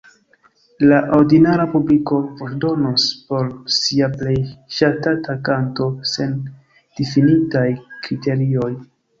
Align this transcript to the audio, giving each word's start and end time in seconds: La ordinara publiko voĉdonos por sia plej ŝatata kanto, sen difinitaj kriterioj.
La 0.91 1.01
ordinara 1.17 1.65
publiko 1.73 2.17
voĉdonos 2.39 3.05
por 3.27 3.45
sia 3.81 4.09
plej 4.15 4.35
ŝatata 4.79 5.37
kanto, 5.51 5.91
sen 6.15 6.35
difinitaj 7.03 7.67
kriterioj. 8.09 8.71